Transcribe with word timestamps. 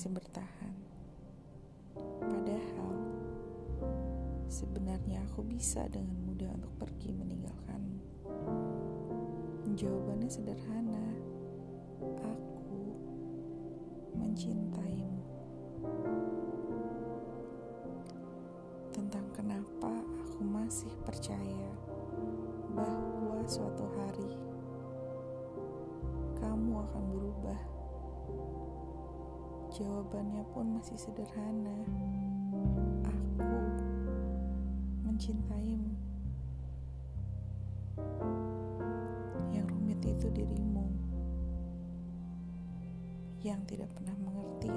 masih 0.00 0.16
bertahan. 0.16 0.74
Padahal 2.24 2.96
sebenarnya 4.48 5.20
aku 5.28 5.44
bisa 5.44 5.84
dengan 5.92 6.16
mudah 6.24 6.48
untuk 6.56 6.72
pergi 6.80 7.12
meninggalkanmu. 7.12 8.00
Jawabannya 9.76 10.24
sederhana. 10.32 11.04
Aku 12.16 12.96
mencintaimu. 14.16 15.20
Tentang 18.96 19.28
kenapa 19.36 20.00
aku 20.00 20.40
masih 20.40 20.96
percaya 21.04 21.76
bahwa 22.72 23.44
suatu 23.44 23.84
hari 24.00 24.32
kamu 26.40 26.88
akan 26.88 27.04
berubah. 27.12 27.60
Jawabannya 29.70 30.42
pun 30.50 30.66
masih 30.74 30.98
sederhana. 30.98 31.78
Aku 33.06 33.54
mencintaimu. 35.06 35.94
Yang 39.54 39.66
rumit 39.70 40.02
itu 40.02 40.26
dirimu 40.34 40.90
yang 43.46 43.62
tidak 43.70 43.88
pernah 43.94 44.16
mengerti. 44.18 44.69